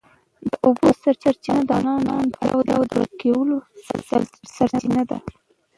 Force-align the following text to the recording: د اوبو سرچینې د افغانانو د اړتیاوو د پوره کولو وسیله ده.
د 0.49 0.51
اوبو 0.65 0.87
سرچینې 1.01 1.63
د 1.67 1.71
افغانانو 1.75 2.25
د 2.31 2.35
اړتیاوو 2.39 2.83
د 2.89 2.91
پوره 2.91 3.07
کولو 3.21 3.55
وسیله 4.97 5.03
ده. 5.09 5.17